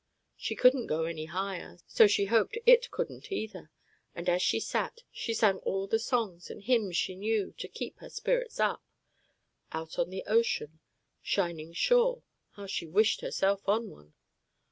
She 0.35 0.55
couldn't 0.55 0.87
go 0.87 1.03
any 1.05 1.25
higher, 1.25 1.77
so 1.85 2.07
she 2.07 2.25
hoped 2.25 2.57
it 2.65 2.89
couldn't, 2.89 3.31
either; 3.31 3.69
and 4.15 4.27
as 4.27 4.41
she 4.41 4.59
sat, 4.59 5.03
she 5.11 5.31
sang 5.31 5.57
all 5.57 5.85
the 5.85 5.99
songs 5.99 6.49
and 6.49 6.63
hymns 6.63 6.97
she 6.97 7.15
knew, 7.15 7.53
to 7.59 7.67
keep 7.67 7.99
her 7.99 8.09
spirits 8.09 8.59
up, 8.59 8.81
"Out 9.71 9.99
on 9.99 10.11
an 10.11 10.23
Ocean," 10.25 10.79
"Shining 11.21 11.71
Shore" 11.73 12.23
(how 12.53 12.65
she 12.65 12.87
wished 12.87 13.21
herself 13.21 13.69
on 13.69 13.91
one!) 13.91 14.15